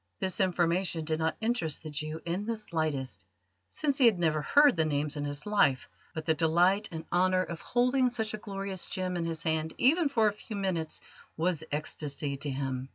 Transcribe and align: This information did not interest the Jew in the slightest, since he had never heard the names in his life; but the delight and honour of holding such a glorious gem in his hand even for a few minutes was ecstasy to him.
This 0.19 0.39
information 0.39 1.05
did 1.05 1.19
not 1.19 1.37
interest 1.41 1.83
the 1.83 1.91
Jew 1.91 2.21
in 2.25 2.47
the 2.47 2.57
slightest, 2.57 3.23
since 3.69 3.99
he 3.99 4.07
had 4.07 4.17
never 4.17 4.41
heard 4.41 4.75
the 4.75 4.83
names 4.83 5.15
in 5.15 5.25
his 5.25 5.45
life; 5.45 5.87
but 6.15 6.25
the 6.25 6.33
delight 6.33 6.89
and 6.91 7.05
honour 7.13 7.43
of 7.43 7.61
holding 7.61 8.09
such 8.09 8.33
a 8.33 8.37
glorious 8.39 8.87
gem 8.87 9.15
in 9.15 9.25
his 9.25 9.43
hand 9.43 9.75
even 9.77 10.09
for 10.09 10.27
a 10.27 10.33
few 10.33 10.55
minutes 10.55 11.01
was 11.37 11.63
ecstasy 11.71 12.35
to 12.37 12.49
him. 12.49 12.89